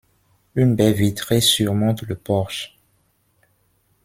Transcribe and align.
Une 0.55 0.75
baie 0.75 0.93
vitrée 0.93 1.41
surmonte 1.41 2.01
le 2.01 2.15
porche. 2.15 2.79